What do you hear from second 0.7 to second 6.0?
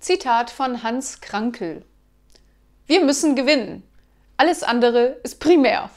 Hans Krankel. Wir müssen gewinnen. Alles andere ist primär.